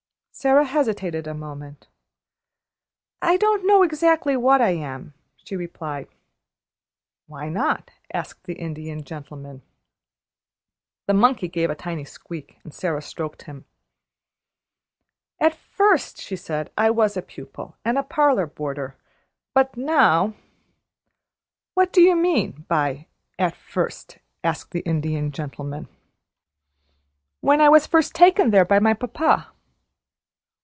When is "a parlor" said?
17.99-18.47